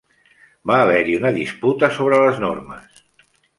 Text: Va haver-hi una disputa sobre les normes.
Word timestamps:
Va 0.71 0.77
haver-hi 0.85 1.17
una 1.17 1.33
disputa 1.37 1.91
sobre 2.01 2.21
les 2.25 2.43
normes. 2.47 3.07